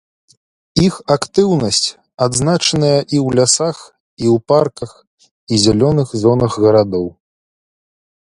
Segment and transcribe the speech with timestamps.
[0.85, 1.87] Іх актыўнасць
[2.25, 3.77] адзначаная і ў лясах,
[4.23, 4.91] і ў парках
[5.55, 7.07] і зялёных зонах гарадоў.